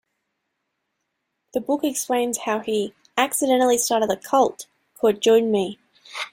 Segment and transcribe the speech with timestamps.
[1.53, 4.65] The book explains how he "accidentally started a 'cult'"
[4.97, 5.77] called Join Me.